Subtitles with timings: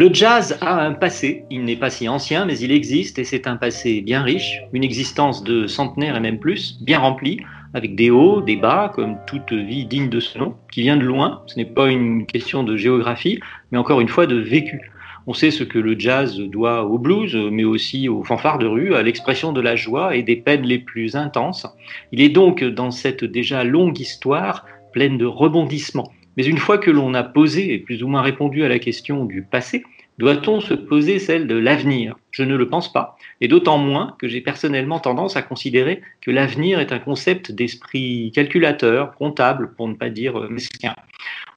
[0.00, 3.48] Le jazz a un passé, il n'est pas si ancien, mais il existe et c'est
[3.48, 7.40] un passé bien riche, une existence de centenaires et même plus, bien remplie,
[7.74, 11.02] avec des hauts, des bas, comme toute vie digne de ce nom, qui vient de
[11.02, 13.40] loin, ce n'est pas une question de géographie,
[13.72, 14.92] mais encore une fois de vécu.
[15.26, 18.94] On sait ce que le jazz doit au blues, mais aussi aux fanfares de rue,
[18.94, 21.66] à l'expression de la joie et des peines les plus intenses.
[22.12, 26.12] Il est donc dans cette déjà longue histoire pleine de rebondissements.
[26.38, 29.24] Mais une fois que l'on a posé et plus ou moins répondu à la question
[29.24, 29.82] du passé,
[30.18, 32.14] doit-on se poser celle de l'avenir?
[32.30, 36.30] Je ne le pense pas, et d'autant moins que j'ai personnellement tendance à considérer que
[36.30, 40.94] l'avenir est un concept d'esprit calculateur, comptable, pour ne pas dire euh, mesquin.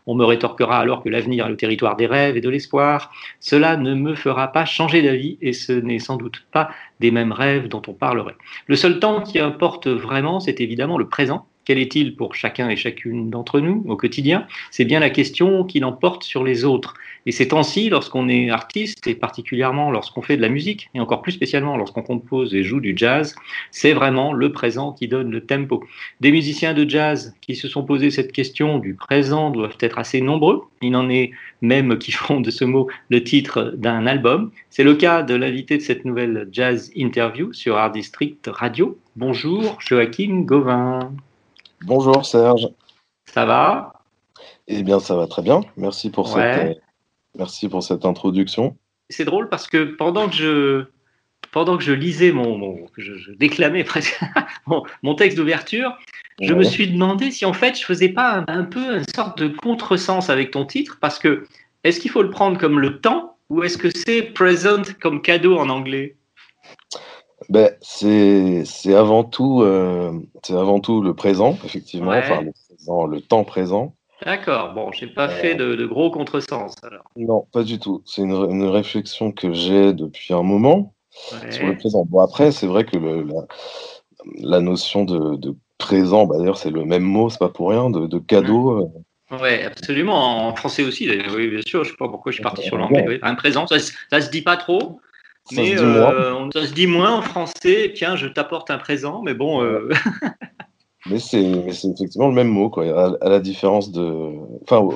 [0.08, 3.12] On me rétorquera alors que l'avenir est le territoire des rêves et de l'espoir.
[3.40, 7.34] Cela ne me fera pas changer d'avis et ce n'est sans doute pas des mêmes
[7.34, 8.36] rêves dont on parlerait.
[8.66, 11.46] Le seul temps qui importe vraiment, c'est évidemment le présent.
[11.72, 14.46] Quel est-il pour chacun et chacune d'entre nous au quotidien?
[14.72, 16.96] C'est bien la question qui l'emporte sur les autres.
[17.26, 21.22] Et ces temps-ci, lorsqu'on est artiste, et particulièrement lorsqu'on fait de la musique, et encore
[21.22, 23.36] plus spécialement lorsqu'on compose et joue du jazz,
[23.72, 25.82] c'est vraiment le présent qui donne le tempo.
[26.20, 30.20] Des musiciens de jazz qui se sont posé cette question du présent doivent être assez
[30.20, 30.64] nombreux.
[30.82, 34.52] Il en est même qui font de ce mot le titre d'un album.
[34.70, 39.00] C'est le cas de l'invité de cette nouvelle jazz interview sur Art District Radio.
[39.16, 41.14] Bonjour, Joachim Gauvin.
[41.84, 42.68] Bonjour Serge.
[43.26, 43.94] Ça va?
[44.68, 45.62] Eh bien, ça va très bien.
[45.78, 46.54] Merci pour, Ouais.
[46.54, 46.80] cette, euh,
[47.38, 48.78] merci pour cette introduction.
[49.10, 50.86] C'est drôle parce que pendant que je,
[51.52, 54.20] pendant que je lisais mon, mon- que je, je déclamais presque
[54.68, 55.98] mon, mon texte d'ouverture,
[56.42, 59.38] je me suis demandé si en fait je faisais pas un, un peu une sorte
[59.42, 61.46] de contresens avec ton titre parce que
[61.84, 65.58] est-ce qu'il faut le prendre comme le temps ou est-ce que c'est present comme cadeau
[65.58, 66.16] en anglais?
[67.52, 68.64] Ben, c'est
[68.96, 72.20] avant tout euh, c'est avant tout le présent, effectivement, Ouais.
[72.24, 73.94] enfin le, présent, le temps présent.
[74.26, 77.04] D'accord, bon, j'ai pas fait de, de gros contresens alors.
[77.18, 78.04] Non, pas du tout.
[78.06, 80.94] C'est une, une réflexion que j'ai depuis un moment
[81.50, 82.06] sur le présent.
[82.08, 83.46] Bon, après, c'est vrai que le, la,
[84.38, 87.90] la notion de, de présent, bah, d'ailleurs, c'est le même mot, c'est pas pour rien,
[87.90, 88.80] de, de cadeau.
[88.82, 90.48] euh, Ouais, absolument.
[90.48, 91.34] En français aussi, d'ailleurs.
[91.36, 91.84] Oui, bien sûr.
[91.84, 93.06] Je sais pas pourquoi je suis parti sur l'anglais.
[93.08, 93.20] Oui.
[93.24, 95.00] Un présent, ça, ça se dit pas trop.
[95.56, 97.92] Ça se euh, on- ça se dit moins en français.
[97.96, 99.22] Tiens, je t'apporte un présent.
[99.24, 99.90] Mais bon, euh,
[101.08, 102.86] Mais c'est effectivement le même mot, quoi.
[102.86, 104.36] À, à la différence de.
[104.64, 104.88] Enfin,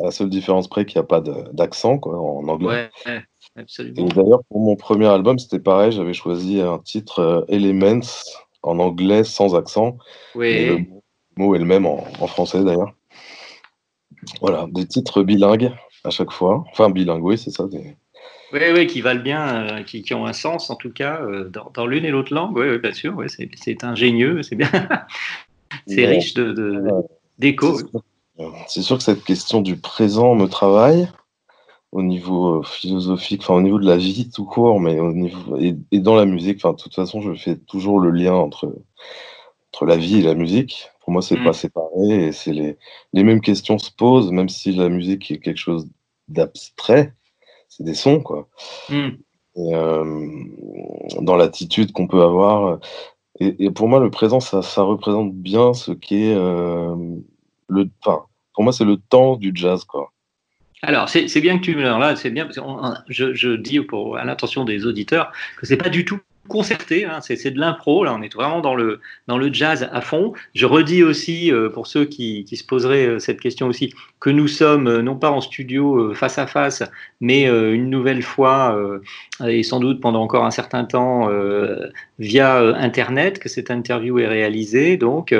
[0.00, 1.20] à la seule différence près qu'il n'y a pas
[1.52, 2.88] d'accent, quoi, en anglais.
[3.06, 3.22] ouais,
[3.56, 5.90] Et d'ailleurs, pour mon premier album, c'était pareil.
[5.92, 8.00] J'avais choisi un titre euh, Elements
[8.62, 9.96] en anglais sans accent.
[10.36, 10.88] Mais le Oui,
[11.36, 12.92] mot- est le même en, en français, d'ailleurs.
[14.40, 15.72] Voilà, des titres bilingues
[16.04, 16.64] à chaque fois.
[16.70, 17.66] Enfin, bilingues, oui, c'est ça.
[17.66, 17.96] des-
[18.52, 21.48] oui, oui, qui valent bien, euh, qui, qui ont un sens en tout cas euh,
[21.48, 22.56] dans, dans l'une et l'autre langue.
[22.56, 23.14] Oui, oui, bien sûr.
[23.16, 24.70] Oui, c'est ingénieux, c'est bien,
[25.86, 26.90] c'est riche de de-
[27.38, 27.78] d'écho.
[28.68, 31.08] C'est sûr, que cette question du présent me travaille
[31.92, 35.56] au niveau euh, philosophique, enfin au niveau de la vie tout court, mais au niveau
[35.58, 36.58] et, et dans la musique.
[36.58, 38.74] Enfin, de toute façon, je fais toujours le lien entre
[39.72, 40.90] entre la vie et la musique.
[41.02, 41.44] Pour moi, c'est Mm.
[41.44, 42.78] pas séparé et c'est les
[43.12, 45.88] les mêmes questions se posent, même si la musique est quelque chose
[46.28, 47.14] d'abstrait.
[47.68, 48.48] C'est des sons, quoi.
[48.88, 49.10] Hmm.
[49.56, 50.28] Et, euh,
[51.20, 52.78] dans l'attitude qu'on peut avoir.
[53.40, 56.94] Et, et pour moi, le présent, ça, ça représente bien ce qu'est euh,
[57.68, 57.88] le.
[58.04, 58.24] Enfin,
[58.54, 60.12] pour moi, c'est le temps du jazz, quoi.
[60.82, 63.50] Alors, c'est bien que tu me là, c'est bien parce que on- on- je, je
[63.50, 67.60] dis pour à l'intention des auditeurs que c'est pas du tout concerté, hein, c'est de
[67.60, 68.04] l'impro.
[68.04, 70.32] Là, on est vraiment dans le dans le jazz à fond.
[70.54, 74.30] Je redis aussi euh, pour ceux qui, qui se poseraient euh, cette question aussi que
[74.30, 76.82] nous sommes euh, non pas en studio face à face,
[77.20, 78.78] mais une nouvelle fois
[79.46, 81.28] et sans doute pendant encore un certain temps
[82.18, 84.96] via internet que cette interview est réalisée.
[84.96, 85.34] Donc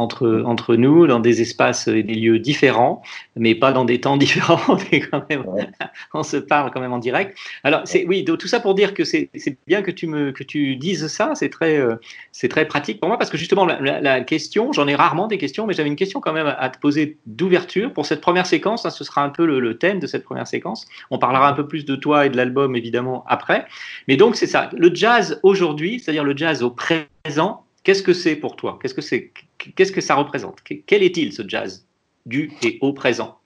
[0.00, 3.02] entre entre nous dans des espaces et des lieux différents
[3.36, 4.60] mais pas dans des temps différents.
[4.68, 4.76] On,
[5.10, 5.68] quand même, Ouais.
[6.14, 7.36] on se parle quand même en direct.
[7.64, 10.30] Alors, c'est, oui, donc, tout ça pour dire que c'est, c'est bien que tu, me,
[10.32, 11.32] que tu dises ça.
[11.34, 11.96] C'est très, euh,
[12.32, 15.26] c'est très pratique pour moi parce que justement, la, la- la question, j'en ai rarement
[15.26, 18.20] des questions, mais j'avais une question quand même à, à te poser d'ouverture pour cette
[18.20, 18.84] première séquence.
[18.86, 20.86] hein, ce sera un peu le, le thème de cette première séquence.
[21.10, 23.66] On parlera un peu plus de toi et de l'album évidemment après.
[24.08, 24.70] Mais donc, c'est ça.
[24.76, 28.78] Le jazz aujourd'hui, c'est-à-dire le jazz au présent, Qu'est-ce que c'est pour toi?
[28.82, 29.32] Qu'est-ce que c'est
[29.76, 31.86] Qu'est-ce que ça représente Quel est-il ce jazz
[32.26, 33.38] du et au présent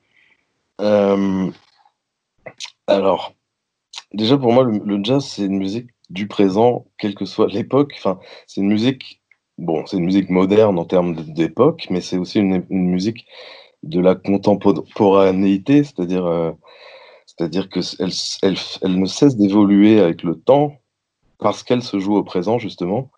[0.81, 1.51] Euh,
[2.87, 3.35] alors,
[4.13, 7.95] déjà pour moi, le, jazz, c'est une musique du présent, quelle que soit l'époque.
[7.97, 9.23] Enfin, c'est une musique,
[9.59, 13.27] bon, c'est une musique moderne en termes d'époque, mais c'est aussi une, musique
[13.83, 16.53] de la contemporanéité, c'est-à-dire, euh,
[17.27, 18.13] c'est-à-dire que elle,
[18.43, 20.79] elle, elle ne cesse d'évoluer avec le temps
[21.39, 23.11] parce qu'elle se joue au présent justement.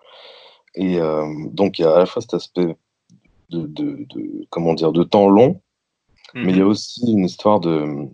[0.75, 2.77] Et euh, donc il y a à la fois cet aspect
[3.51, 5.61] de, de, de- comment dire de temps long,
[6.35, 8.09] mais il y a aussi une histoire de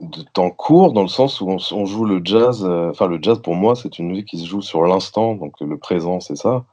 [0.00, 2.64] de temps court dans le sens où on, joue le jazz.
[2.64, 5.60] euh, Enfin, le jazz pour moi, c'est une musique qui se joue sur l'instant, donc
[5.60, 6.64] le présent, c'est ça,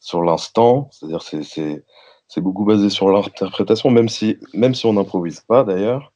[0.00, 0.88] sur l'instant.
[0.90, 1.84] C'est-à-dire, c'est c'est
[2.28, 6.12] c'est beaucoup basé sur l'interprétation, même si même si on n'improvise pas d'ailleurs,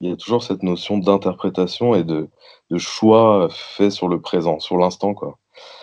[0.00, 2.28] il y a toujours cette notion d'interprétation et de
[2.70, 5.38] de choix fait sur le présent, sur l'instant, quoi.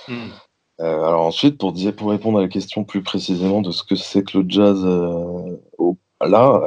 [0.10, 0.32] Mhm.
[0.80, 3.96] Euh, alors ensuite, pour dire, pour répondre à la question plus précisément de ce que
[3.96, 6.62] c'est que le jazz euh, au- là,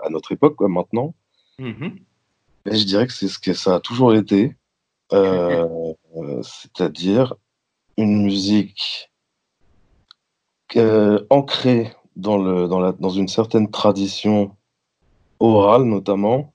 [0.00, 1.14] à, à notre époque, quoi, maintenant.
[1.58, 1.98] Mhm.
[2.66, 4.56] Mais je dirais que c'est ce que ça a toujours été,
[5.12, 5.92] euh,
[6.42, 7.34] c'est-à-dire
[7.98, 9.10] une musique
[11.30, 14.56] ancrée dans, le, dans, la, dans une certaine tradition
[15.40, 16.54] orale notamment,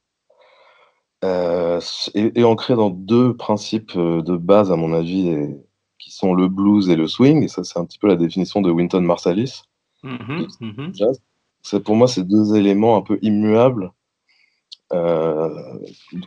[1.23, 5.64] et, et ancrée dans deux principes de base à mon avis, et-
[6.05, 8.61] qui sont le blues et le swing, et ça c'est un petit peu la définition
[8.61, 9.63] de Wynton Marsalis.
[10.03, 10.47] Mhm.
[10.61, 10.91] Mhm.
[10.93, 11.19] jazz.
[11.63, 13.91] C'est pour moi ces deux éléments un peu immuables.
[14.93, 15.49] Euh,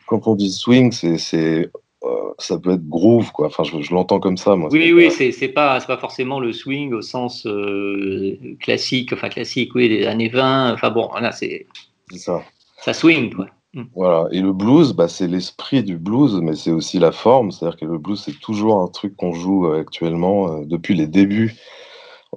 [0.08, 1.70] quand on dit swing, c'est, c'est,
[2.02, 2.08] euh,
[2.38, 3.46] ça peut être groove, quoi.
[3.46, 4.68] Enfin, je, je l'entends comme ça, moi.
[4.72, 9.12] Oui, C'est oui, c'est c'est pas, c'est pas forcément le swing au sens euh, classique,
[9.12, 10.72] enfin classique, oui, des années 20.
[10.74, 11.68] Enfin bon, c'est
[12.10, 12.42] c'est ça.
[12.80, 13.46] ça swing, quoi.
[13.94, 14.28] Voilà.
[14.32, 17.50] Et le blues, bah, c'est l'esprit du blues, mais c'est aussi la forme.
[17.50, 21.06] C'est-à-dire que le blues, c'est toujours un truc qu'on joue euh, actuellement euh, depuis les
[21.06, 21.54] débuts.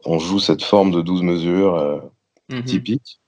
[0.05, 1.99] On joue cette forme de 12 mesures euh,
[2.49, 2.63] Mhm.
[2.65, 3.19] typique.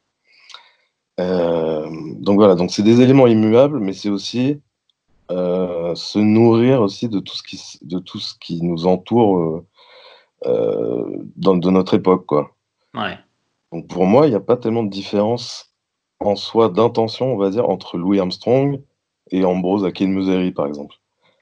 [1.19, 1.89] Euh,
[2.19, 4.59] donc voilà, donc c'est des éléments immuables, mais c'est aussi
[5.31, 9.63] euh, se nourrir aussi de tout ce qui, de tout ce qui nous entoure
[10.45, 12.55] euh, dans, de notre époque, quoi.
[12.93, 13.17] Ouais.
[13.71, 15.72] Donc pour moi, il n'y a pas tellement de différence
[16.23, 18.79] en soi d'intention, on va dire, entre Louis Armstrong
[19.31, 20.95] et Ambrose Akinmuseri, par exemple.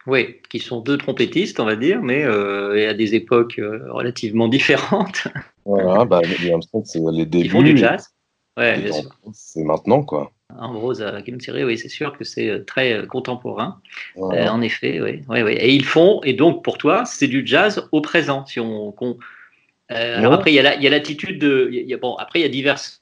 [0.08, 3.86] Oui, qui sont deux trompettistes, on va dire, mais euh, et à des époques euh,
[3.92, 5.28] relativement différentes,
[5.66, 7.44] Voilà, bah, Louis Armstrong, c'est les débuts.
[7.46, 8.10] qui font du jazz.
[8.58, 9.10] Ouais, bien sûr.
[9.34, 10.32] C'est maintenant, quoi.
[10.60, 11.06] Ambrose
[11.40, 13.80] Thierry, oui, c'est sûr que c'est euh, très contemporain.
[14.16, 14.48] Voilà.
[14.48, 15.54] Euh, en effet, oui, oui, oui.
[15.54, 18.46] Et ils font, et donc pour toi, c'est du jazz au présent.
[18.46, 18.94] Si on,
[19.90, 22.46] alors après, il y a la- l'attitude de, il y a- bon, après il y
[22.46, 23.01] a diverses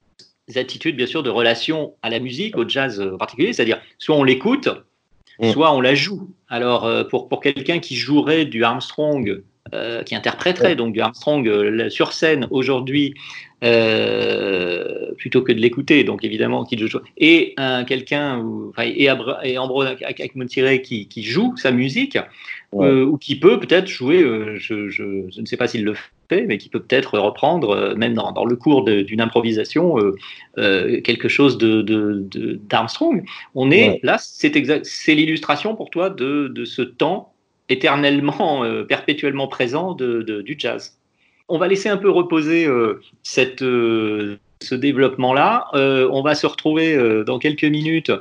[0.58, 4.16] attitudes bien sûr de relation à la musique, au jazz euh, en particulier, c'est-à-dire soit
[4.16, 4.70] on l'écoute,
[5.42, 5.52] Mm.
[5.52, 6.30] soit on la joue.
[6.50, 9.42] Alors euh, pour pour quelqu'un qui jouerait du Armstrong,
[9.74, 13.14] euh, qui interpréterait donc du Armstrong euh, sur scène aujourd'hui.
[13.64, 19.46] euh, plutôt que de l'écouter, donc évidemment qui joue et un quelqu'un enfin, et, Abra-
[19.46, 19.96] et Ambrose
[20.82, 22.18] qui, qui joue sa musique
[22.72, 22.90] Ouais.
[23.02, 24.20] ou qui peut peut-être jouer,
[24.58, 25.96] je, je, je ne sais pas s'il le
[26.32, 30.16] mais qui peut peut-être reprendre, euh, même dans, dans le cours d'une improvisation, euh,
[30.58, 33.24] euh, quelque chose de, de- de- d'Armstrong.
[33.56, 34.00] On est Ouais.
[34.04, 34.50] là, c'est,
[35.16, 37.34] l'illustration pour toi de, de ce temps
[37.70, 40.98] éternellement, perpétuellement présent du jazz.
[41.48, 42.68] On va laisser un peu reposer
[43.24, 43.64] cette,
[44.62, 45.68] ce développement-là.
[45.74, 48.12] Euh, on va se retrouver euh, dans quelques minutes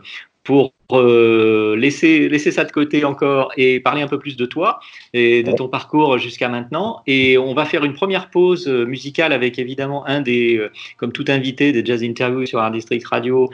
[0.49, 4.81] pour euh, laisser, laisser ça de côté encore et parler un peu plus de toi
[5.13, 7.03] et de ton parcours jusqu'à maintenant.
[7.07, 11.13] Et on va faire une première pause euh, musicale avec évidemment un des, euh, comme
[11.13, 13.51] tout invité des Jazz Interviews sur Art District Radio,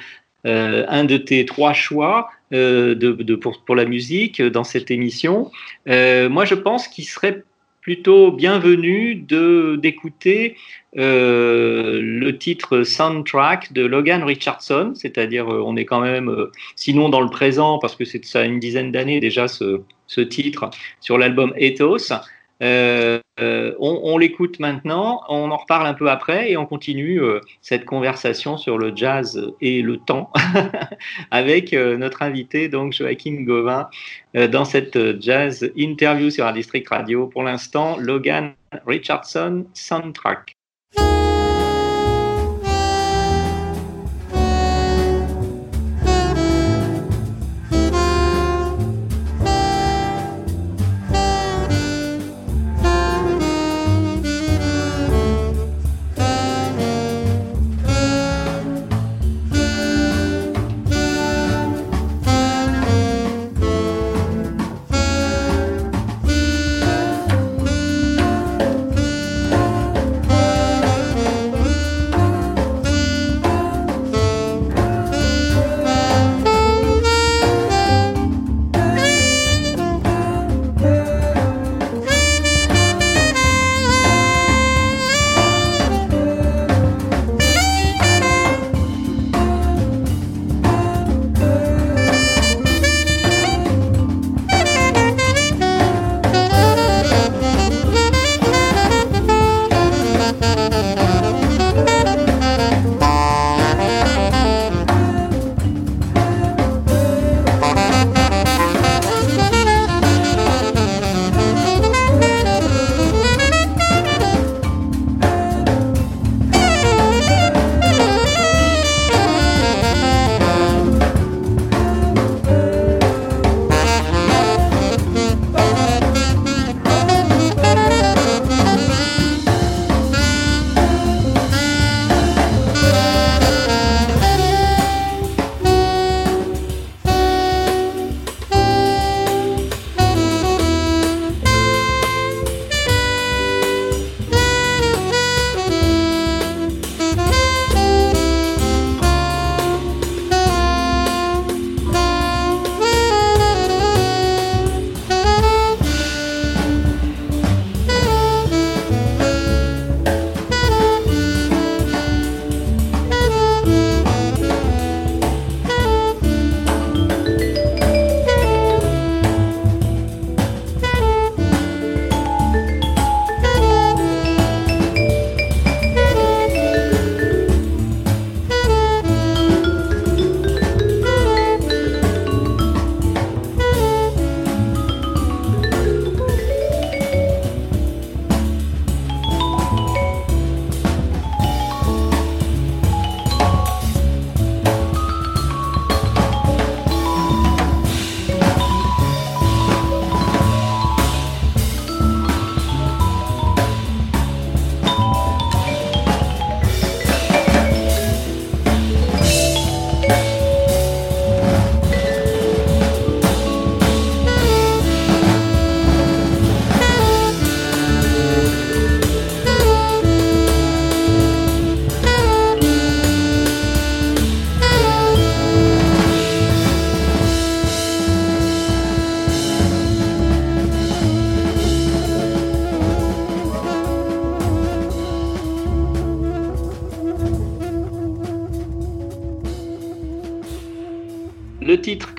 [0.46, 5.50] euh, un de tes trois choix de, de- pour, pour la musique dans cette émission.
[5.86, 7.42] Moi, je pense qu'il serait
[7.84, 10.56] plutôt bienvenu de d'écouter
[10.96, 17.10] euh, le titre soundtrack de Logan Richardson, c'est-à-dire euh, on est quand même, euh, sinon
[17.10, 21.52] dans le présent, parce que c'est ça une dizaine d'années déjà ce titre sur l'album
[21.56, 22.10] Ethos.
[22.62, 27.40] Euh, euh, on l'écoute maintenant, on en reparle un peu après et on continue euh,
[27.62, 30.30] cette conversation sur le jazz et le temps
[31.32, 33.88] avec notre invité donc Joachim Gauvin
[34.34, 37.26] dans cette jazz interview sur un district radio.
[37.26, 38.52] Pour l'instant, Logan
[38.86, 40.54] Richardson soundtrack.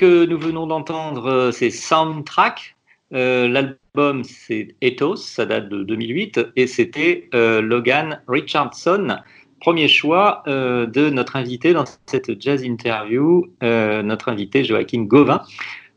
[0.06, 2.76] Que nous venons d'entendre, euh, c'est Soundtrack.
[3.14, 9.18] Euh, L'album, c'est Ethos, ça date de 2008, et c'était euh, Logan Richardson,
[9.62, 15.42] premier choix euh, de notre invité dans cette jazz interview, notre invité Joachim Gauvin.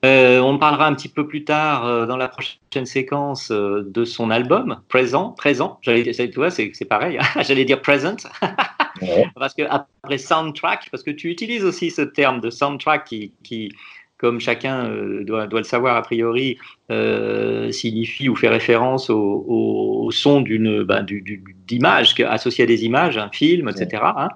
[0.03, 5.33] On parlera un petit peu plus tard dans la prochaine séquence de son album présent,
[5.33, 5.79] présent.
[5.83, 7.19] J'allais dire, tu vois, c'est pareil.
[7.19, 7.43] hein.
[7.43, 8.17] J'allais dire present
[9.35, 13.73] parce que après soundtrack, parce que tu utilises aussi ce terme de soundtrack qui, qui
[14.19, 16.59] comme chacun euh, doit, doit le savoir a priori,
[16.91, 22.85] euh, signifie ou fait référence au, au- au son d'une du- du- d'image à des
[22.85, 24.15] images, un film, etc.
[24.17, 24.29] hein.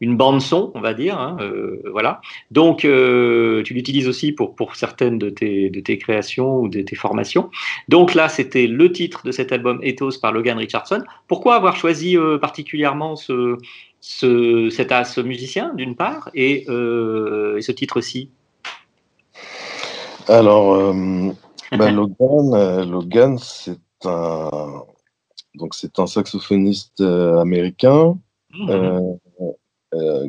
[0.00, 2.20] Une bande son, on va dire, hein, euh, voilà.
[2.52, 6.82] Donc, euh, tu l'utilises aussi pour, pour certaines de tes, de tes créations ou de
[6.82, 7.50] tes formations.
[7.88, 11.02] Donc là, c'était le titre de cet album Ethos par Logan Richardson.
[11.26, 13.56] Pourquoi avoir choisi particulièrement ce,
[14.00, 18.30] ce, cet as musicien, d'une part, et, et ce titre-ci?
[20.28, 21.30] Alors, euh,
[21.72, 24.82] bah, Logan, euh, Logan c'est un,
[25.54, 28.18] donc c'est un saxophoniste euh, américain
[28.68, 29.00] euh,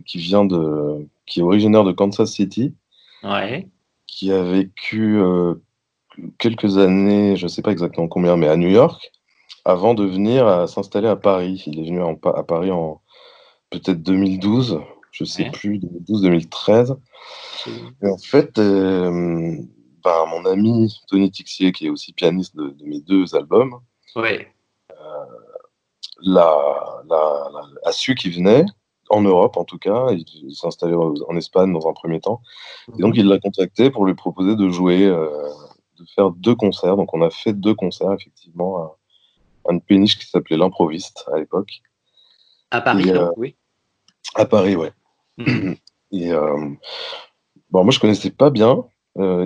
[0.05, 2.73] qui vient de, qui est originaire de Kansas City,
[3.23, 3.67] Ouais.
[4.07, 5.19] qui a vécu
[6.37, 9.11] quelques années, je ne sais pas exactement combien, mais à New York,
[9.65, 11.63] avant de venir s'installer à Paris.
[11.67, 13.01] Il est venu en à Paris en
[13.69, 14.79] peut-être 2012,
[15.11, 15.51] je sais Ouais.
[15.51, 16.95] plus, 2012-2013.
[18.01, 18.57] Et en fait,
[20.03, 23.79] ben, mon ami Tony Tixier, qui est aussi pianiste de, de mes deux albums,
[24.15, 24.53] Ouais.
[26.21, 28.65] l'a- l'a- l'a- a su qu'il venait,
[29.09, 32.41] en Europe en tout cas, il, il s'est installé en Espagne dans un premier temps.
[32.97, 35.29] Et donc il l'a contacté pour lui proposer de jouer, euh,
[35.97, 36.95] de faire deux concerts.
[36.97, 38.97] Donc on a fait deux concerts effectivement à,
[39.69, 41.81] à une péniche qui s'appelait l'Improviste à l'époque,
[42.71, 43.55] À Paris, Et, euh, oui.
[44.35, 44.91] à Paris, ouais.
[45.37, 45.75] Mhm.
[46.11, 46.69] Et euh,
[47.71, 48.81] bon, moi je connaissais pas bien, euh,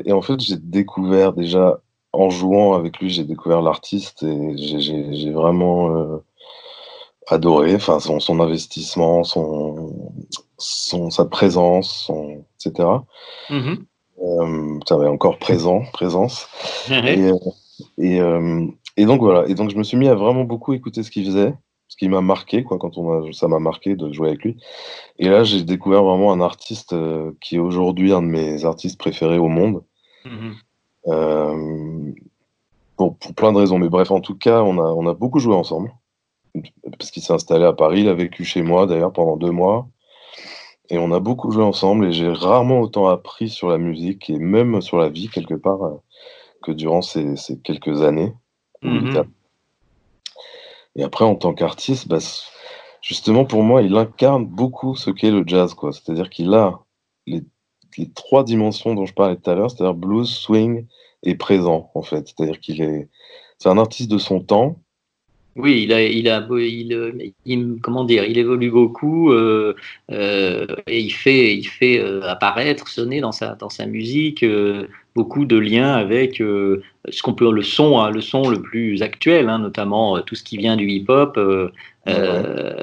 [0.05, 1.79] et en fait j'ai découvert déjà
[2.13, 6.17] en jouant avec lui, j'ai découvert l'artiste et j'ai- vraiment euh,
[7.27, 9.93] adoré, enfin son, son investissement, son,
[10.57, 12.87] son sa présence, son etc.
[13.49, 13.85] Mhm.
[14.21, 16.47] Euh, ça va encore présent, présence.
[16.89, 17.35] Et, euh,
[17.97, 18.65] et, euh,
[18.95, 21.25] et donc voilà, et donc je me suis mis à vraiment beaucoup écouter ce qu'il
[21.25, 21.53] faisait,
[21.93, 24.57] ce qui m'a marqué, quoi, quand on a, ça m'a marqué de jouer avec lui.
[25.19, 28.97] Et là, j'ai découvert vraiment un artiste euh, qui est aujourd'hui un de mes artistes
[28.99, 29.83] préférés au monde,
[30.25, 30.53] Mhm.
[31.07, 32.11] euh,
[32.97, 33.77] pour, pour plein de raisons.
[33.77, 35.93] Mais bref, en tout cas, on a, on a beaucoup joué ensemble,
[36.97, 39.87] parce qu'il s'est installé à Paris, il a vécu chez moi d'ailleurs pendant deux mois.
[40.89, 44.39] Et on a beaucoup joué ensemble et j'ai rarement autant appris sur la musique et
[44.39, 45.95] même sur la vie quelque part euh,
[46.63, 48.33] que durant ces, ces quelques années.
[49.09, 49.25] était à-
[50.95, 52.19] Et après, en tant qu'artiste, bah,
[53.01, 55.91] justement pour moi, il incarne beaucoup ce qu'est le jazz, quoi.
[55.91, 56.79] C'est-à-dire qu'il a
[57.27, 57.43] les,
[57.97, 60.87] les trois dimensions dont je parlais tout à l'heure, c'est-à-dire blues, swing
[61.23, 62.27] et présent, en fait.
[62.27, 63.09] C'est-à-dire qu'il est,
[63.59, 64.82] c'est un artiste de son temps.
[65.55, 67.11] Oui, il a, il a, il, euh,
[67.45, 69.75] il- comment dire, il évolue beaucoup euh,
[70.11, 74.87] euh, et il fait, il fait euh, apparaître, sonner dans sa, dans sa musique euh,
[75.15, 79.03] beaucoup de liens avec euh, ce qu'on peut, le son, hein, le son le plus
[79.03, 81.37] actuel, hein, notamment tout ce qui vient du hip-hop.
[81.37, 81.69] euh,
[82.07, 82.73] euh,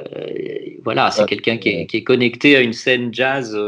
[0.84, 1.26] voilà, c'est Ouais.
[1.26, 3.58] quelqu'un qui est, qui est connecté à une scène jazz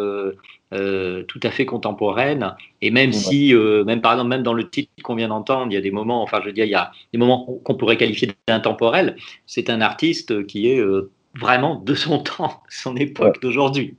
[0.73, 2.55] euh, tout à fait contemporaine.
[2.81, 3.17] Et même Ouais.
[3.17, 5.81] si, euh, même par exemple, même dans le titre qu'on vient d'entendre, il y a
[5.81, 9.17] des moments, enfin, je veux dire, il y a des moments qu'on pourrait qualifier d'intemporels.
[9.47, 13.97] C'est un artiste qui est euh, vraiment de son temps, son époque d'aujourd'hui.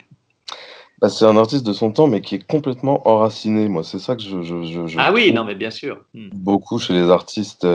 [0.99, 3.67] Bah, c'est un artiste de son temps, mais qui est complètement enraciné.
[3.67, 5.99] Moi, c'est ça que je, je, je, je Ah oui, non, mais bien sûr.
[6.13, 6.29] Hmm.
[6.33, 7.67] beaucoup chez les artistes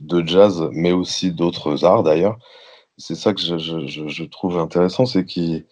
[0.00, 2.38] de jazz, mais aussi d'autres arts d'ailleurs.
[2.98, 5.66] C'est ça que je, trouve intéressant, c'est qu'il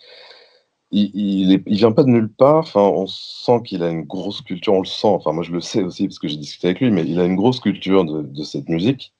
[0.94, 2.58] il, il, est- il vient pas de nulle part.
[2.58, 5.08] Enfin, on sent qu'il a une grosse culture, on le sent.
[5.08, 7.24] Enfin, moi, je le sais aussi parce que j'ai discuté avec lui, mais il a
[7.24, 9.12] une grosse culture de, de cette musique.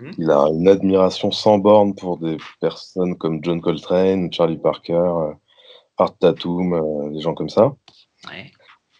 [0.00, 0.10] Mhm.
[0.18, 5.32] Il a une admiration sans borne pour des personnes comme John Coltrane, Charlie Parker, euh,
[5.98, 7.74] Art Tatum, euh, des gens comme ça.
[8.28, 8.50] Ouais.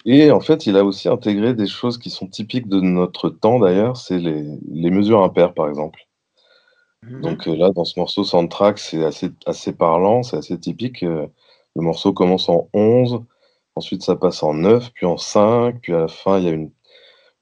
[0.09, 3.59] Et en fait, il a aussi intégré des choses qui sont typiques de notre temps
[3.59, 6.01] d'ailleurs, c'est les, les mesures impaires par exemple.
[7.03, 7.21] Mhm.
[7.23, 11.03] Donc euh, là, dans ce morceau Soundtrack, c'est assez, assez parlant, c'est assez typique.
[11.03, 11.27] euh,
[11.77, 13.23] le morceau commence en 11,
[13.77, 16.53] ensuite ça passe en 9, puis en 5, puis à la fin, il y a
[16.53, 16.73] une,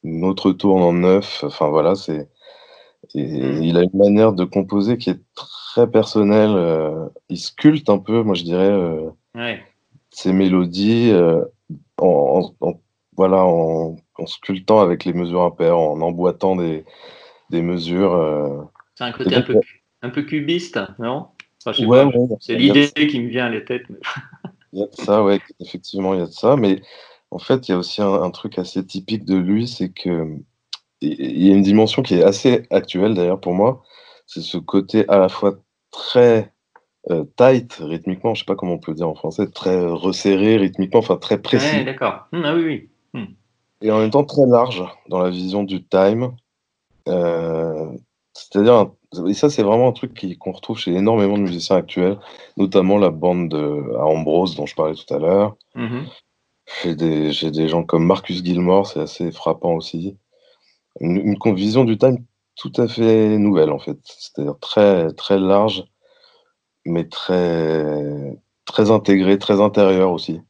[0.02, 1.44] une autre tourne en 9.
[1.44, 2.28] Enfin voilà, c'est.
[3.14, 6.50] Et il a une manière de composer qui est très personnelle.
[6.56, 9.62] euh, il sculpte un peu, moi je dirais, euh, Ouais.
[10.10, 11.44] ses mélodies euh,
[11.98, 12.80] en, en- en-
[13.16, 16.84] voilà, en, en sculptant avec les mesures impaires, en emboîtant des,
[17.50, 18.68] des mesures.
[18.96, 19.60] C'est un côté un peu,
[20.02, 21.28] un peu cubiste, non?
[21.66, 23.84] Enfin, Ouais, ouais, C'est l'idée qui me vient à la tête.
[23.90, 23.98] mais-
[24.72, 26.56] Il y a de ça, ouais, effectivement, il y a de ça.
[26.56, 26.82] Mais
[27.30, 30.36] En fait, il y a aussi un, un truc assez typique de lui, c'est que
[31.00, 33.82] il y a une dimension qui est assez actuelle d'ailleurs pour moi.
[34.26, 35.58] C'est ce côté à la fois
[35.90, 36.52] très
[37.10, 41.00] euh, tight rythmiquement, je sais pas comment on peut dire en français, très resserré rythmiquement,
[41.00, 41.76] enfin très précis.
[41.76, 42.26] Ouais, d'accord.
[42.32, 42.88] Hum, ah oui, oui.
[43.14, 43.26] Hum.
[43.82, 46.32] et en même temps très large dans la vision du time.
[47.08, 47.90] Euh,
[48.32, 48.94] C'est-à-dire, un-
[49.26, 52.18] et ça c'est vraiment un truc qu'on retrouve chez énormément de musiciens actuels,
[52.56, 55.56] notamment la bande de, à Ambrose dont je parlais tout à l'heure.
[55.74, 56.06] Mhm.
[56.66, 60.16] Chez des, chez des gens comme Marcus Gilmore, c'est assez frappant aussi.
[61.00, 62.18] Une, vision du time
[62.56, 65.84] tout à fait nouvelle en fait, c'est-à-dire très, très large,
[66.86, 70.40] mais très, très intégrée, très intérieure aussi.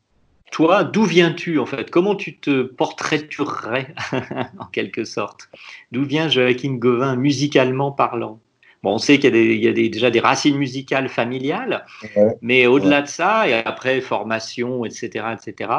[0.55, 1.91] Toi, d'où viens-tu en fait?
[1.91, 3.93] Comment tu te portraiturerais
[4.61, 5.49] en quelque sorte?
[5.91, 8.39] D'où vient Joachim Gauvin musicalement parlant?
[8.85, 11.09] Bon, on sait qu'il y a, des, il y a des- déjà des racines musicales
[11.09, 12.37] familiales, Ouais.
[12.43, 15.71] mais au-delà de ça, et après formation, etc., etc.,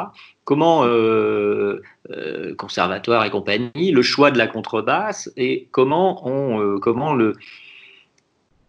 [0.42, 6.78] comment, euh, euh, conservatoire et compagnie, le choix de la contrebasse, et comment on, euh,
[6.80, 7.34] comment le,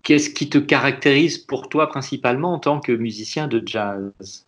[0.04, 4.46] qu'est-ce qui te caractérise pour toi principalement en tant que musicien de jazz?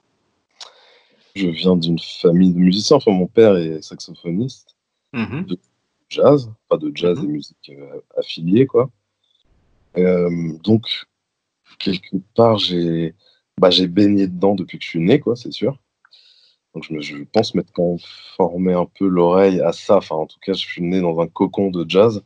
[1.36, 4.76] Je viens d'une famille de musiciens, enfin mon père est saxophoniste,
[5.14, 5.48] Mhm.
[6.10, 8.92] jazz, pas de jazz et musique euh, affiliée quoi.
[9.98, 11.06] Euh, donc
[11.80, 13.16] quelque part j'ai
[13.60, 15.78] bah, baigné dedans depuis que je suis né quoi, c'est sûr.
[16.74, 17.98] Donc je, me- je pense m'être quand même
[18.38, 19.98] formé un peu l'oreille à ça.
[19.98, 22.24] Enfin en tout cas je suis né dans un cocon de jazz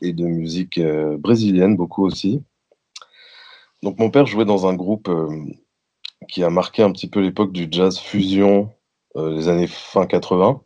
[0.00, 2.42] et de musique euh, brésilienne beaucoup aussi.
[3.82, 5.28] Donc mon père jouait dans un groupe euh,
[6.28, 8.70] qui a marqué un petit peu l'époque du jazz fusion,
[9.14, 10.60] les années fin 80.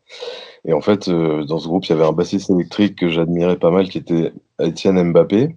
[0.64, 3.70] Et en fait, dans ce groupe, il y avait un bassiste électrique que j'admirais pas
[3.70, 5.54] mal, qui était Étienne Mbappé.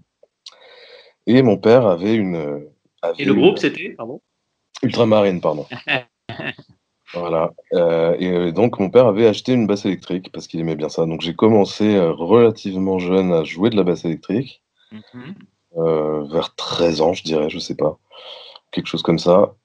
[1.28, 2.36] Et mon père avait une.
[2.36, 2.60] euh,
[3.02, 4.22] avait Et le groupe, c'était Pardon?
[4.84, 5.66] Ultramarine, pardon.
[7.14, 7.52] voilà.
[7.74, 10.90] Euh, et euh, donc, mon père avait acheté une basse électrique parce qu'il aimait bien
[10.90, 11.06] ça.
[11.06, 15.36] Donc, j'ai commencé relativement jeune à jouer de la basse électrique, Mhm.
[15.78, 17.98] euh, vers 13 ans, je dirais, je sais pas.
[18.72, 19.56] Quelque chose comme ça.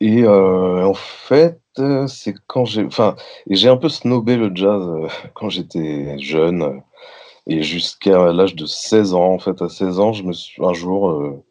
[0.00, 1.60] Et euh, en fait,
[2.08, 2.84] c'est quand j'ai.
[2.84, 3.16] Enfin,
[3.48, 4.82] j'ai un peu snobé le jazz
[5.34, 6.82] quand j'étais jeune.
[7.46, 10.72] Et jusqu'à l'âge de 16 ans, en fait, à 16 ans, je me suis un
[10.72, 11.44] jour, euh,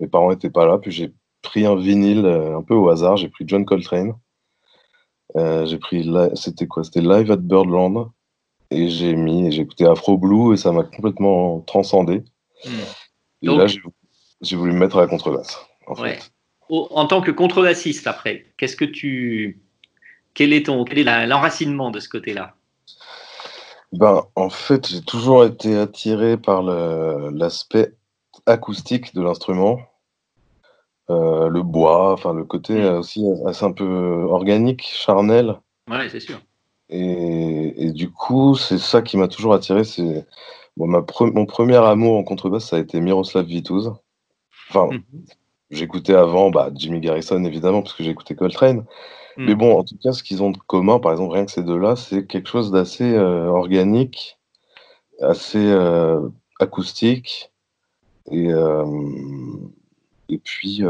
[0.00, 3.16] mes parents n'étaient pas là, puis j'ai pris un vinyle euh, un peu au hasard.
[3.16, 4.14] J'ai pris John Coltrane.
[5.36, 6.84] Euh, j'ai pris, c'était quoi?
[6.84, 8.08] C'était Live at Birdland.
[8.70, 12.22] Et j'ai mis, j'ai écouté Afro Blue et ça m'a complètement transcendé.
[12.64, 12.72] Mhm.
[13.42, 13.66] Et Donc- là,
[14.40, 15.58] j'ai voulu me mettre à la contrebasse.
[15.86, 16.14] En Ouais.
[16.14, 16.30] fait.
[16.70, 19.60] Au- En tant que contrebassiste, après, qu'est-ce que tu.
[20.32, 22.54] Quel est ton quel est l'enracinement de ce côté-là?
[23.98, 27.94] Ben, en fait, j'ai toujours été attiré par le- l'aspect
[28.46, 29.78] acoustique de l'instrument,
[31.10, 32.84] Euh, le bois, enfin le côté Mm.
[32.84, 35.54] euh, aussi assez un peu organique, charnel.
[35.90, 36.40] Ouais, c'est sûr.
[36.88, 39.84] Et, et du coup, c'est ça qui m'a toujours attiré.
[39.84, 40.26] C'est
[40.78, 43.92] bon, ma pre- mon premier amour en contrebasse, ça a été Miroslav Vitouze.
[44.70, 45.02] Enfin, Mhm.
[45.70, 48.86] j'écoutais avant bah, Jimmy Garrison évidemment parce que j'écoutais Coltrane.
[49.36, 49.44] Mm.
[49.46, 51.62] Mais bon, en tout cas, ce qu'ils ont de commun, par exemple, rien que ces
[51.62, 54.38] deux-là, c'est quelque chose d'assez euh, organique,
[55.20, 56.20] assez euh,
[56.60, 57.50] acoustique,
[58.30, 58.84] et, euh,
[60.28, 60.82] et puis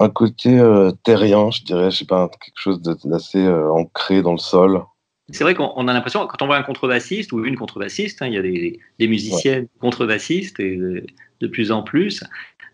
[0.00, 0.60] un côté
[1.02, 4.84] terrien, je dirais, je sais pas, quelque chose d'assez ancré dans le sol.
[5.30, 8.26] C'est vrai qu'on on a l'impression, quand on voit un contrebassiste ou une contrebassiste, hein,
[8.26, 11.06] il y a des, des musiciennes contrebassistes et de,
[11.40, 12.22] de plus en plus,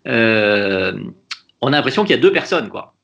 [0.07, 0.99] euh,
[1.61, 2.95] on a l'impression qu'il y a deux personnes, quoi.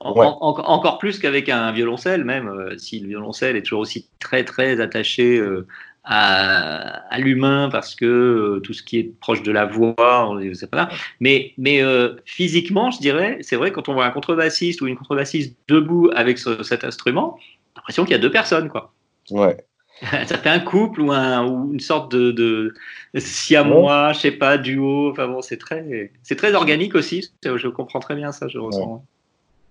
[0.00, 0.26] En- Ouais.
[0.26, 4.08] en- en- encore plus qu'avec un violoncelle, même euh, si le violoncelle est toujours aussi
[4.20, 5.66] très très attaché euh,
[6.04, 10.54] à, à l'humain parce que euh, tout ce qui est proche de la voix, on
[10.54, 10.88] sait pas là.
[11.20, 11.82] Mais, mais
[12.24, 16.38] physiquement, je dirais, c'est vrai quand on voit un contrebassiste ou une contrebassiste debout avec
[16.38, 17.38] ce- cet instrument,
[17.74, 18.92] l'impression qu'il y a deux personnes, quoi.
[19.30, 19.56] Ouais.
[20.26, 22.74] Ça fait un couple ou, un, ou une sorte de, de
[23.16, 25.10] siamois, je sais pas, duo.
[25.10, 27.30] Enfin bon, c'est très, c'est très organique aussi.
[27.44, 29.04] Je comprends très bien ça, je ressens.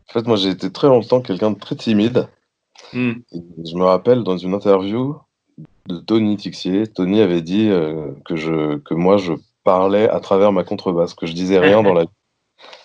[0.09, 2.27] En fait, moi, j'ai été très longtemps quelqu'un de très timide.
[2.93, 3.13] Hmm.
[3.31, 5.17] Je me rappelle dans une interview
[5.87, 10.51] de Tony Tixier, Tony avait dit euh, que, je, que moi je parlais à travers
[10.51, 12.09] ma contrebasse, que je disais rien dans la vie,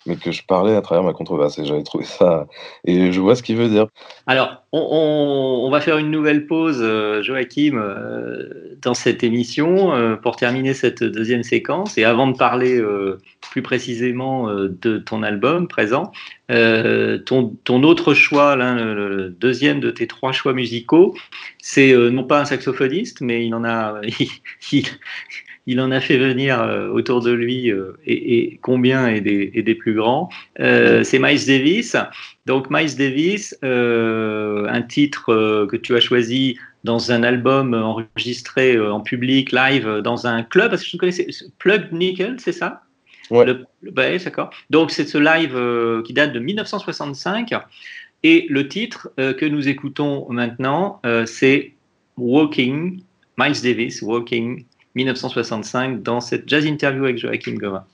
[0.07, 1.59] mais que je parlais à travers ma contrebasse.
[1.59, 2.47] Et j'avais trouvé ça.
[2.85, 3.87] Et je vois ce qu'il veut dire.
[4.27, 9.93] Alors, on, on- on va faire une nouvelle pause, euh, Joachim, euh, dans cette émission
[10.23, 11.97] pour terminer cette deuxième séquence.
[11.99, 12.83] Et avant de parler
[13.51, 16.13] plus précisément euh, de ton album présent,
[16.51, 21.17] euh, ton, ton autre choix, le, deuxième de tes trois choix musicaux,
[21.59, 24.01] c'est euh, non pas un saxophoniste, mais il en a,
[24.73, 24.85] il,
[25.67, 26.59] il- en a fait venir
[26.93, 27.71] autour de lui
[28.07, 30.29] et, combien et des, et des plus grands.
[30.59, 31.97] C'est Miles Davis.
[32.47, 39.53] Donc Miles Davis, un titre que tu as choisi dans un album enregistré en public,
[39.53, 42.83] live, dans un club, parce que je connaissais Plug Nickel, c'est ça?
[43.31, 43.45] Ouais.
[43.45, 44.51] Le- le- d'accord.
[44.71, 47.53] Donc c'est ce live euh, qui date de 1965
[48.23, 51.73] et le titre euh, que nous écoutons maintenant, euh, c'est
[52.17, 53.03] Walking,
[53.39, 54.65] Miles Davis, Walking,
[54.95, 57.87] 1965, dans cette jazz interview avec Joachim Goma.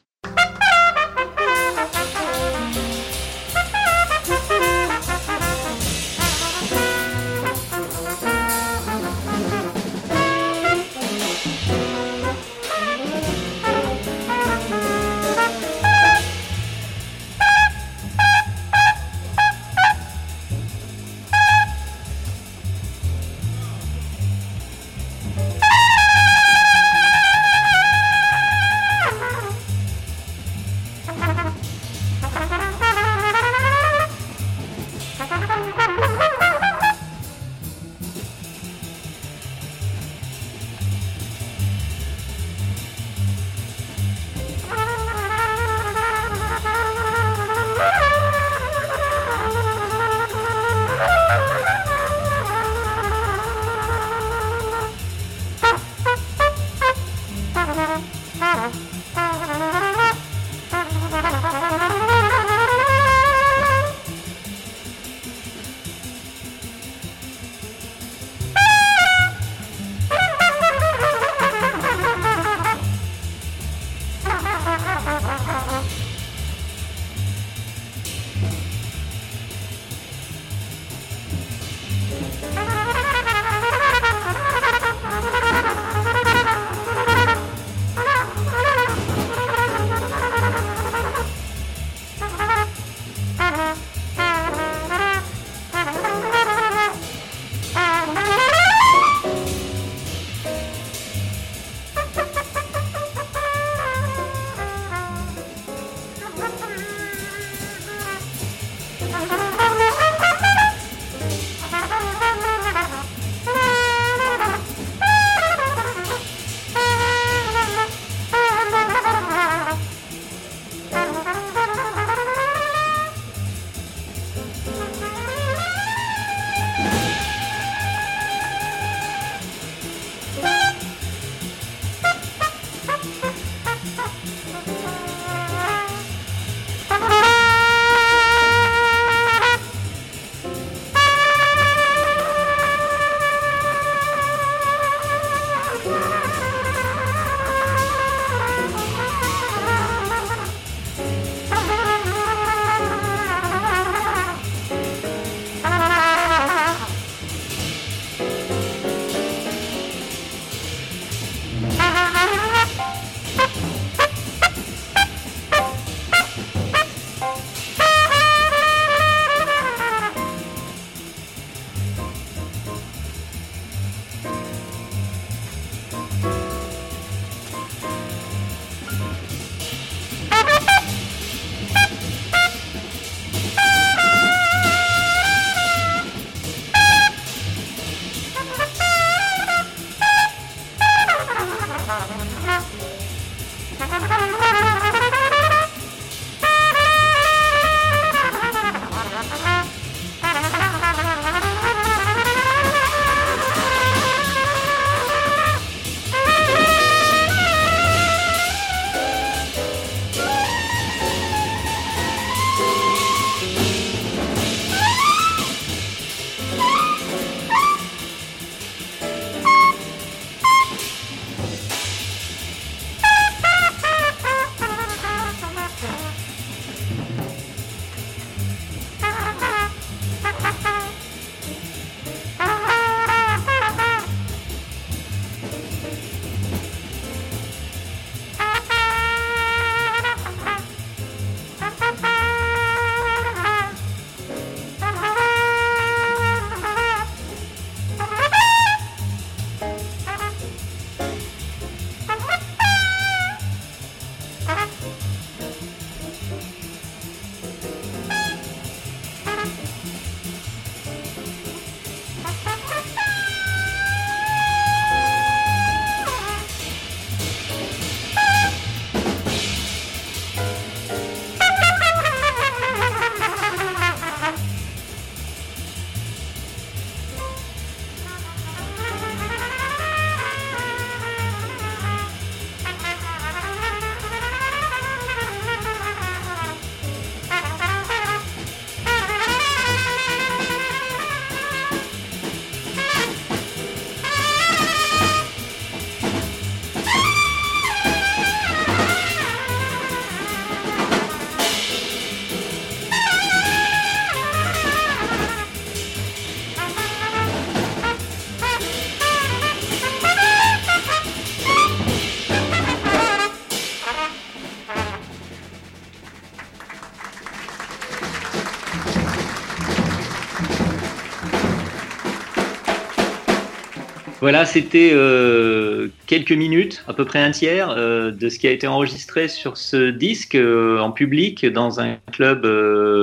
[324.26, 328.50] Voilà, c'était euh, quelques minutes, à peu près un tiers, euh, de ce qui a
[328.50, 332.44] été enregistré sur ce disque euh, en public dans un club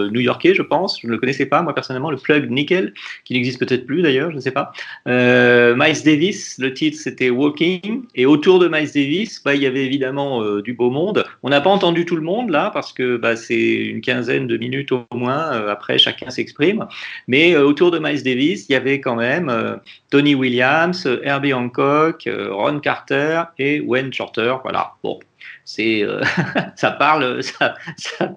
[0.10, 1.00] new-yorkais, je pense.
[1.02, 2.94] Je ne le connaissais pas, moi personnellement, le Plug Nickel,
[3.26, 4.72] qui n'existe peut-être plus d'ailleurs, je ne sais pas.
[5.06, 9.86] Miles Davis, le titre c'était Walking, et autour de Miles Davis, bah, il y avait
[9.86, 11.26] évidemment du beau monde.
[11.44, 14.58] On n'a pas entendu tout le monde là, parce que bah, c'est une quinzaine de
[14.58, 16.86] minutes au moins, après chacun s'exprime.
[17.28, 22.54] Mais autour de Miles Davis, il y avait quand même Tony Williams, Herbie Hancock, euh,
[22.54, 24.56] Ron Carter et Wayne Shorter.
[24.64, 24.94] Voilà.
[25.04, 25.20] Bon,
[25.66, 26.22] c'est euh,
[26.76, 27.76] ça parle ça,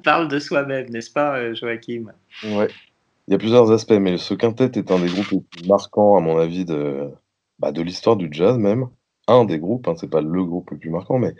[0.05, 2.13] parle de soi-même, n'est-ce pas, euh, Joachim?
[2.45, 2.69] Ouais.
[3.29, 6.17] Il y a plusieurs aspects, mais ce quintet est un des groupes les plus marquants,
[6.17, 7.11] à mon avis, de,
[7.59, 8.89] bah, de l'histoire du jazz même.
[9.29, 11.35] Un des groupes, hein, c'est pas le groupe le plus marquant, mais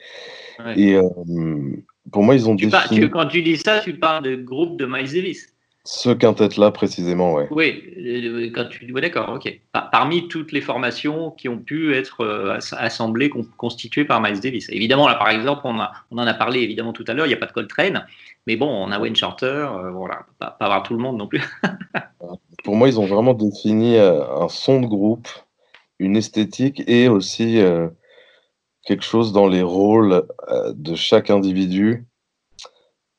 [0.77, 0.99] et
[2.11, 2.69] pour moi, ils ont tu
[3.11, 5.56] quand tu dis ça, tu parles de groupe de Miles Davis.
[5.87, 7.47] Ce quintet-là, précisément, ouais.
[7.53, 8.91] Oui, euh, quand tu...
[8.91, 9.61] d'accord, ok.
[9.93, 14.69] Parmi toutes les formations qui ont pu être euh, assemblées, constituées par Miles Davis.
[14.71, 17.29] Évidemment, là, par exemple, on, a, on en a parlé évidemment tout à l'heure, il
[17.29, 18.05] n'y a pas de Coltrane,
[18.49, 21.29] mais bon, on a Wayne Shorter, euh, voilà, pas, pas avoir tout le monde non
[21.29, 21.43] plus.
[22.65, 25.29] Pour moi, ils ont vraiment défini un son de groupe,
[26.01, 27.61] une esthétique et aussi
[28.85, 30.27] quelque chose dans les rôles
[30.75, 32.07] de chaque individu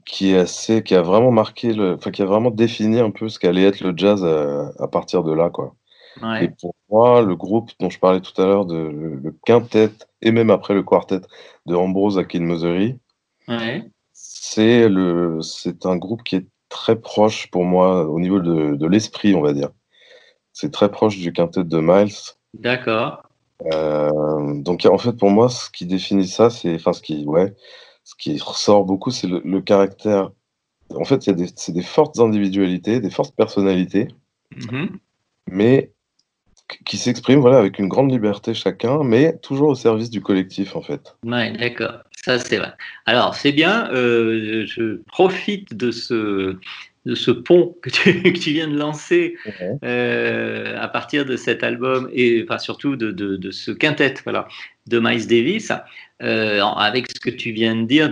[0.08, 3.30] qui est assez, qui a vraiment marqué le, enfin, qui a vraiment défini un peu
[3.30, 5.76] ce qu'allait être le jazz à, à, partir de là, quoi.
[6.24, 6.46] Ouais.
[6.46, 9.92] Et pour moi, le groupe dont je parlais tout à l'heure, de le, quintet
[10.22, 11.20] et même après le quartet
[11.66, 12.98] de Ambrose Akin Mosery,
[13.48, 13.84] ouais.
[14.14, 18.88] c'est le, c'est un groupe qui est très proche pour moi au niveau de, de
[18.88, 19.70] l'esprit, on va dire.
[20.54, 22.16] C'est très proche du quintet de Miles.
[22.56, 23.24] D'accord.
[23.74, 27.54] Euh, donc en fait pour moi, ce qui définit ça, c'est, enfin ce qui, ouais,
[28.08, 30.32] ce qui ressort beaucoup, c'est le, caractère.
[30.96, 34.08] En fait, c'est des, des, fortes individualités, des fortes personnalités,
[34.56, 34.88] mm-hmm.
[35.48, 35.92] mais
[36.86, 40.82] qui s'expriment voilà, avec une grande liberté chacun, mais toujours au service du collectif, en
[40.82, 41.18] fait.
[41.26, 41.96] Oui, d'accord.
[42.24, 42.72] Ça, c'est vrai.
[43.06, 43.92] Alors, c'est bien.
[43.92, 46.56] Euh, je profite de ce,
[47.06, 49.36] de ce pont que tu, que tu, viens de lancer
[49.84, 54.48] euh, à partir de cet album et enfin, surtout de, de, de ce quintet voilà,
[54.88, 55.72] de Miles Davis.
[56.24, 58.06] Euh, avec ce que tu viens de dire,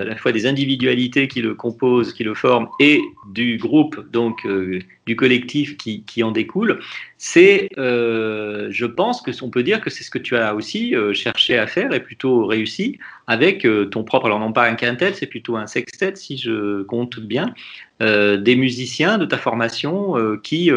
[0.00, 4.46] à la fois des individualités qui le composent, qui le forment, et du groupe, donc
[4.46, 6.80] euh, du collectif qui, en découle,
[7.18, 10.94] c'est, euh, je pense que on peut dire que c'est ce que tu as aussi
[11.12, 15.26] cherché à faire et plutôt réussi avec ton propre, alors non pas un quintet, c'est
[15.26, 17.52] plutôt un sextet si je compte bien,
[18.00, 20.70] des musiciens de ta formation qui,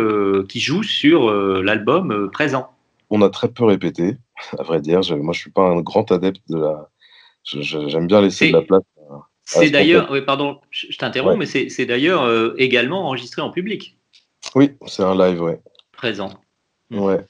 [0.50, 1.32] qui jouent sur
[1.64, 2.70] l'album présent.
[3.10, 4.18] On a très peu répété
[4.58, 5.02] à vrai dire.
[5.02, 6.90] Je, moi, je suis pas un grand adepte de la.
[7.44, 8.84] J'aime bien laisser de la place.
[9.44, 13.98] C'est d'ailleurs, oui, pardon, je, t'interromps, mais c'est d'ailleurs euh, également enregistré en public.
[14.54, 15.60] Oui, c'est un live, ouais.
[15.92, 16.30] Présent.
[16.92, 17.00] Hmm.
[17.00, 17.26] Ouais.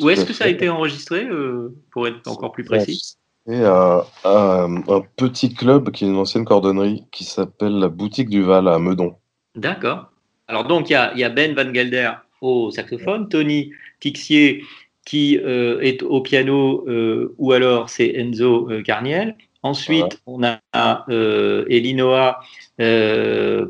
[0.00, 3.16] Où est-ce que ça a été enregistré, euh, pour être encore plus précis?
[3.46, 8.42] Et à, un petit club qui est une ancienne cordonnerie qui s'appelle la Boutique du
[8.42, 9.16] Val à Meudon.
[9.54, 10.10] D'accord.
[10.48, 14.62] Alors donc il y, y a, Ben Van Gelder au saxophone, Tony Tixier
[15.04, 19.36] qui euh, est au piano, euh, ou alors c'est Enzo euh, Carniel.
[19.62, 20.60] Ensuite, on a
[21.70, 22.38] Elinoa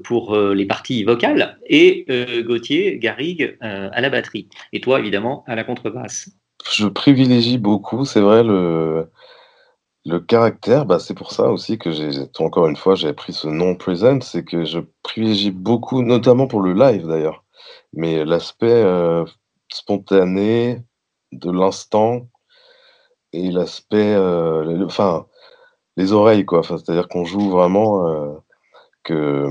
[0.03, 2.05] pour les parties vocales et
[2.45, 4.49] Gauthier Garrigue à la batterie.
[4.73, 6.31] Et toi, évidemment, à la contrebasse.
[6.69, 9.09] Je privilégie beaucoup, c'est vrai, le,
[10.05, 10.85] le caractère.
[10.85, 14.21] Bah, c'est pour ça aussi que j'ai, encore une fois, j'ai pris ce nom present,
[14.21, 17.45] c'est que je privilégie beaucoup, notamment pour le live d'ailleurs,
[17.93, 18.83] mais l'aspect
[19.73, 20.83] spontané,
[21.35, 22.29] de l'instant
[23.35, 25.27] et l'aspect, euh, enfin,
[25.97, 26.61] les oreilles, quoi.
[26.61, 28.33] Enfin, c'est-à-dire qu'on joue vraiment euh,
[29.03, 29.49] que.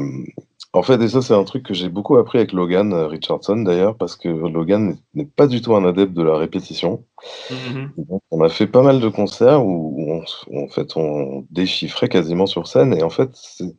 [0.76, 3.58] En fait, et ça, c'est un truc que j'ai beaucoup appris avec Logan euh, Richardson,
[3.58, 7.06] d'ailleurs, parce que Logan n'est pas du tout un adepte de la répétition.
[7.52, 8.20] Mm-hmm.
[8.32, 12.66] on a fait pas mal de concerts où, on, en fait, on déchiffrait quasiment sur
[12.68, 13.76] scène, et en fait, c'est.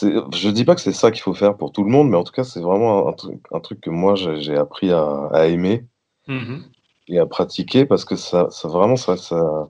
[0.00, 2.24] Je dis pas que c'est ça qu'il faut faire pour tout le monde, mais en
[2.24, 5.86] tout cas, c'est vraiment un, truc, un truc que moi j'ai appris à, à aimer.
[6.28, 6.60] Mm-hmm
[7.08, 9.68] et à pratiquer parce que ça, ça vraiment, ça, ça,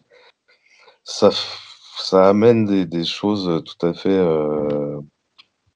[1.04, 1.30] ça,
[1.98, 5.00] ça amène des, des, choses tout à fait euh,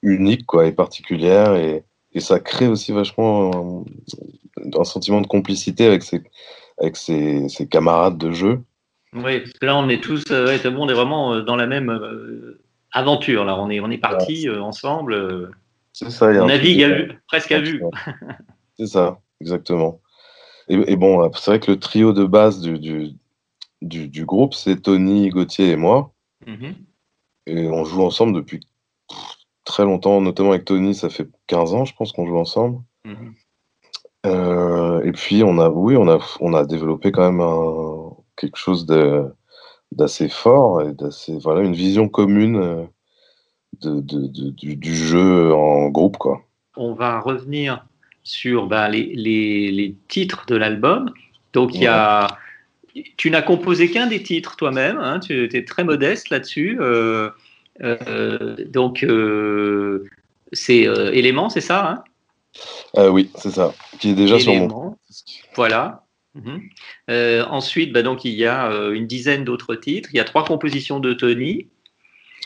[0.03, 3.85] uniques quoi, et particulières et, et, ça crée aussi vachement un,
[4.79, 6.23] un sentiment de complicité avec ses,
[6.79, 8.61] avec ses, ses, camarades de jeu.
[9.13, 11.67] Oui, parce que là, on est tous, euh, ouais, on est vraiment euh, dans la
[11.67, 13.45] même euh, aventure.
[13.45, 15.51] Là, on est, on est partis ensemble.
[15.93, 16.27] C'est ça.
[16.27, 17.83] on navigue à presque à vue.
[18.79, 20.00] C'est ça, exactement.
[20.73, 23.11] Et, bon, c'est vrai que le trio de base du, du,
[23.83, 26.13] du, du groupe, c'est Tony, Gauthier et moi.
[26.47, 26.69] Mmh.
[27.47, 28.61] Et on joue ensemble depuis
[29.65, 32.79] très longtemps, notamment avec Tony, ça fait 15 ans, je pense qu'on joue ensemble.
[33.05, 33.11] Mmh.
[34.27, 38.13] Euh, Euh, et puis on a, oui, on a, on a développé quand même un,
[38.37, 38.85] quelque chose
[39.93, 42.85] d'assez fort et d'assez, voilà, une vision commune euh,
[43.81, 46.43] de, de- de- du, du jeu en groupe, quoi.
[46.77, 47.87] On va revenir
[48.23, 51.13] sur bah, les, les- les titres de l'album.
[51.53, 52.27] Donc, il y a.
[53.17, 56.77] Tu n'as composé qu'un des titres toi-même, hein, tu étais très modeste là-dessus.
[56.81, 57.31] euh,
[57.83, 60.05] euh, donc, euh,
[60.53, 60.81] c'est
[61.13, 62.05] Élément, c'est ça
[62.97, 63.09] hein?
[63.11, 63.73] Oui, c'est ça.
[64.01, 64.97] Qui est déjà sur mon.
[65.55, 66.03] Voilà.
[66.35, 66.61] Mhm.
[67.49, 70.09] Ensuite, bah, donc, il y a une dizaine d'autres titres.
[70.13, 71.69] Il y a trois compositions de Tony.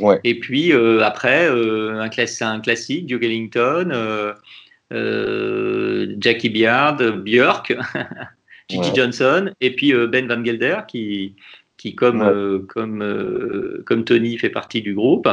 [0.00, 0.20] Ouais.
[0.24, 4.34] Et puis après, un, class- un classique, Duke Ellington,
[6.20, 7.74] Jackie Biard, Björk,
[8.68, 8.94] Gigi Ouais.
[8.96, 11.34] Johnson, et puis euh, Ben Van Gelder, qui,
[11.76, 12.26] qui comme, Ouais.
[12.28, 15.28] euh, comme, euh, comme Tony, fait partie du groupe.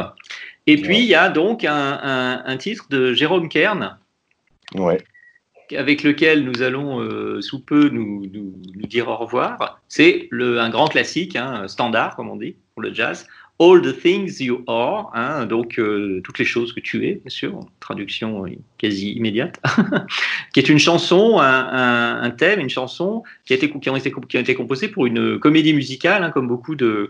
[0.67, 3.97] Et puis, il y a donc un, un- un titre de Jérôme Kern,
[4.75, 4.97] Ouais.
[5.75, 9.81] avec lequel nous allons euh, sous peu nous, nous- nous dire au revoir.
[9.87, 13.27] C'est un grand classique, hein, standard, comme on dit, pour le jazz.
[13.63, 17.29] All the things you are, hein, donc euh, toutes les choses que tu es, bien
[17.29, 18.49] sûr, traduction euh,
[18.79, 19.61] quasi immédiate,
[20.53, 24.87] qui est une chanson, un, thème, une chanson qui a été, qui ont été, composées
[24.87, 27.07] pour une comédie musicale, hein, comme beaucoup de,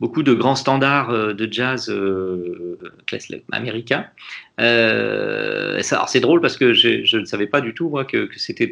[0.00, 2.76] beaucoup de grands standards euh, de jazz euh,
[5.90, 8.70] alors c'est drôle parce que je, ne savais pas du tout que, c'était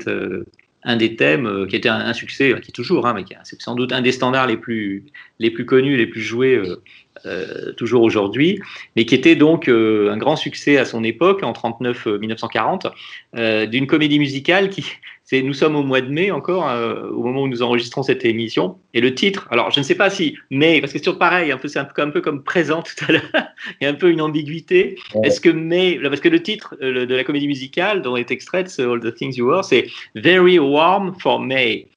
[0.86, 3.34] un des thèmes euh, qui était un, un succès, qui est toujours, hein, mais qui
[3.34, 5.04] est sans doute un des standards les plus,
[5.38, 6.82] les plus connus, les plus joués euh,
[7.24, 8.60] euh, toujours aujourd'hui,
[8.94, 12.92] mais qui était donc euh, un grand succès à son époque, en 39-1940,
[13.36, 14.84] euh, d'une comédie musicale qui,
[15.26, 18.24] c'est, nous sommes au mois de mai encore, euh, au moment où nous enregistrons cette
[18.24, 21.18] émission, et le titre, alors je ne sais pas si, mais, parce que c'est toujours
[21.18, 23.30] pareil, un peu, c'est un peu, un peu comme présent tout à l'heure,
[23.80, 24.96] il y a un peu une ambiguïté.
[25.14, 25.26] Ouais.
[25.26, 28.70] Est-ce que May, parce que le titre euh, de la comédie musicale dont est extraite
[28.70, 31.88] ce All the Things You Are, c'est Very Warm for May.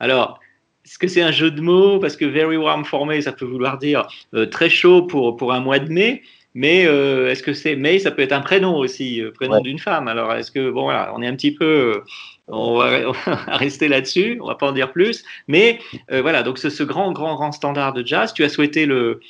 [0.00, 0.40] Alors,
[0.86, 1.98] est-ce que c'est un jeu de mots?
[1.98, 5.52] Parce que Very Warm for May, ça peut vouloir dire euh, très chaud pour, pour
[5.52, 6.22] un mois de mai.
[6.60, 9.60] Mais euh, est-ce que c'est May Ça peut être un prénom aussi, euh, prénom Ouais.
[9.62, 10.08] d'une femme.
[10.08, 11.64] Alors, est-ce que, bon, voilà, on est un petit peu.
[11.64, 12.00] euh,
[12.48, 15.22] on, va, on va rester là-dessus, on va pas en dire plus.
[15.46, 15.78] Mais
[16.10, 19.20] voilà, donc ce, ce grand, grand, grand standard de jazz, tu as souhaité le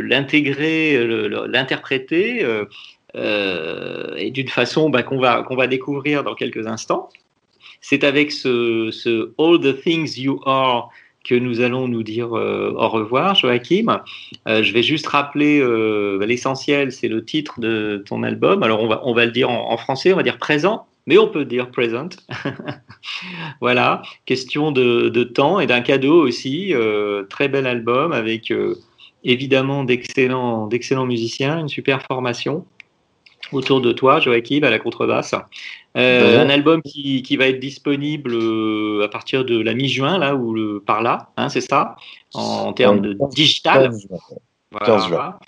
[0.00, 2.44] l'intégrer, le- l'interpréter,
[3.14, 7.10] et d'une façon bah, qu'on va, qu'on va découvrir dans quelques instants.
[7.80, 10.88] C'est avec ce, ce All the Things You Are
[11.24, 14.00] que nous allons nous dire euh, au revoir, Joachim.
[14.46, 18.62] Euh, je vais juste rappeler euh, bah, l'essentiel, c'est le titre de ton album.
[18.62, 21.28] Alors on va, on va le dire en, français, on va dire présent, mais on
[21.28, 22.10] peut dire present.
[23.60, 26.74] voilà, question de, de temps et d'un cadeau aussi.
[27.30, 28.52] très bel album avec
[29.24, 30.68] évidemment d'excellents
[31.06, 32.66] musiciens, une super formation
[33.54, 35.34] autour de toi, Joachim, à la contrebasse.
[35.96, 40.34] Euh, un album qui, qui va être disponible euh, à partir de la mi-juin, là,
[40.34, 41.96] ou le, par là, hein, c'est ça,
[42.34, 43.90] en, en termes de digital.
[43.90, 44.18] 15 juin.
[44.72, 44.86] Voilà.
[44.86, 45.38] 15 juin.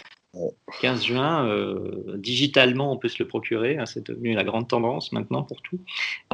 [0.83, 3.79] 15 juin, euh, digitalement, on peut se le procurer.
[3.79, 5.79] hein, c'est devenu la grande tendance maintenant pour tout.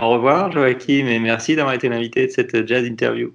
[0.00, 3.32] Au revoir, Joachim, et merci d'avoir été l'invité de cette jazz interview.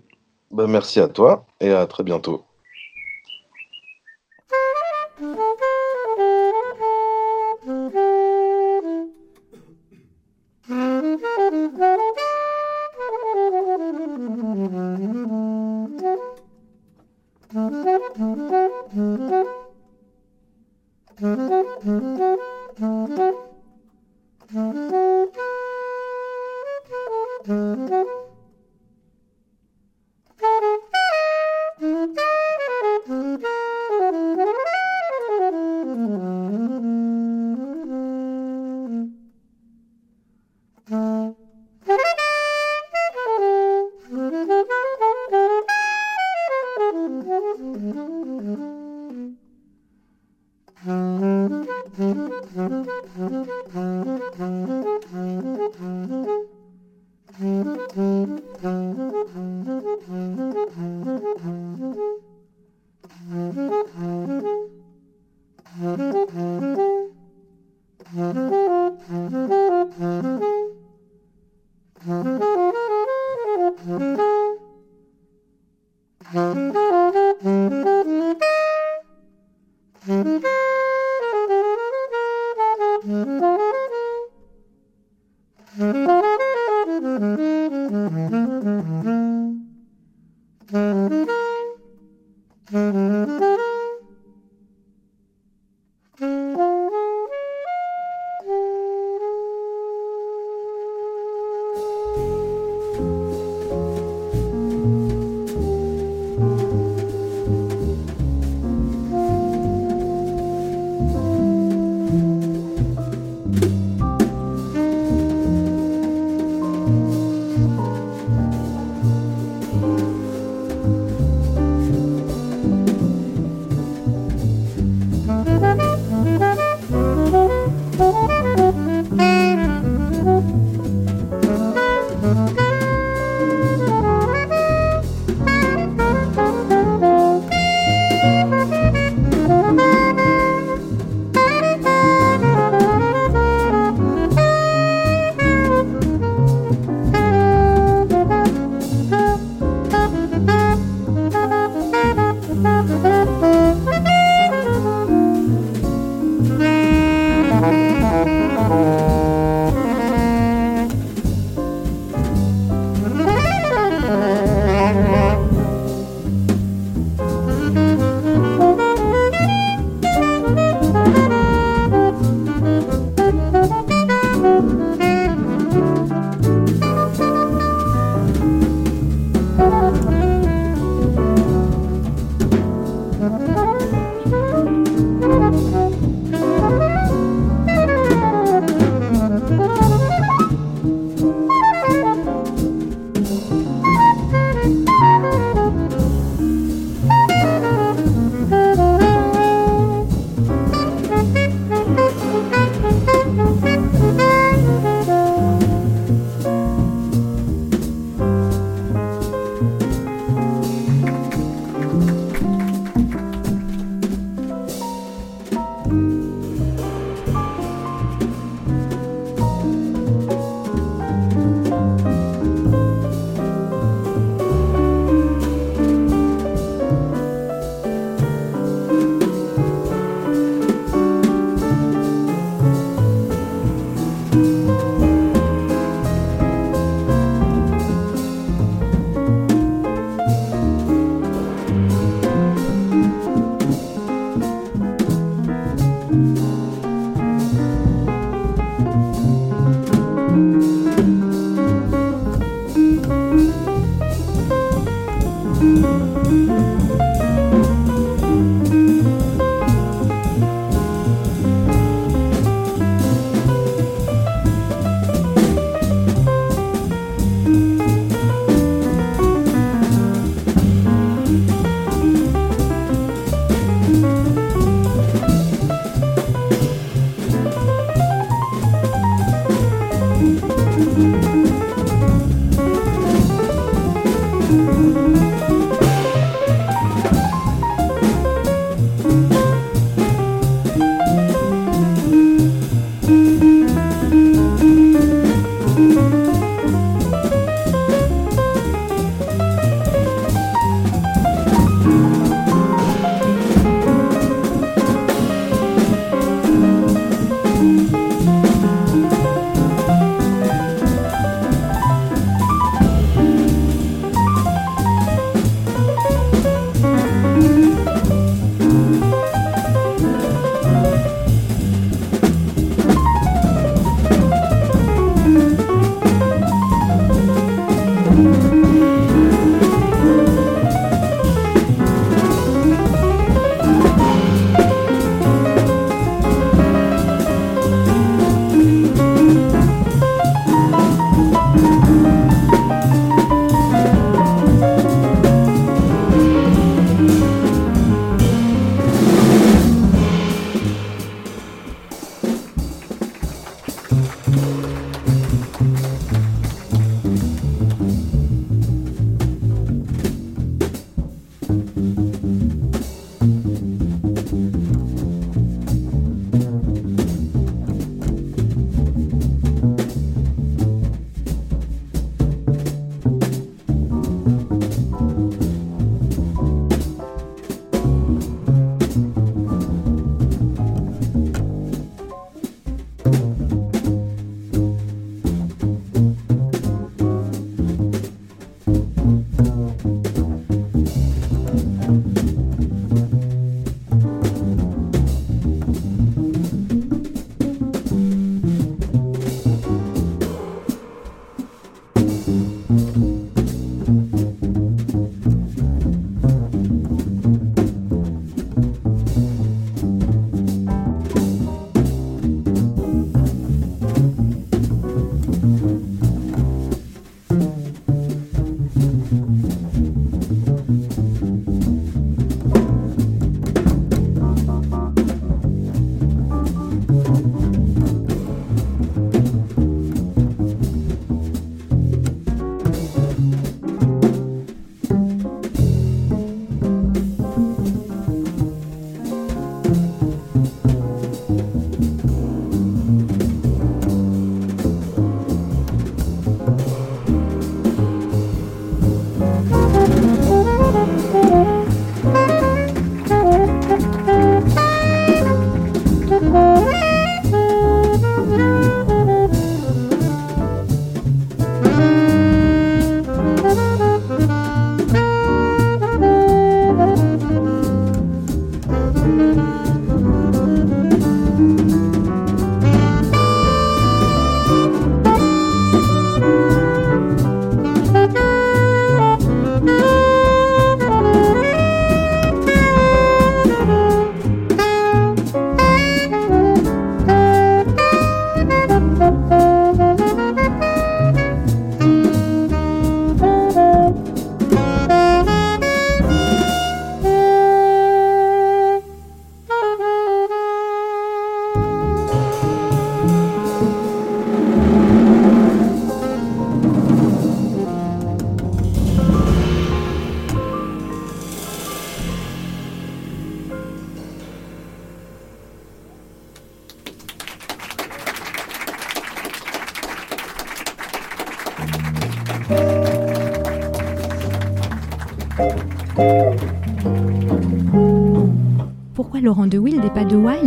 [0.51, 2.43] Bah, merci à toi et à très bientôt.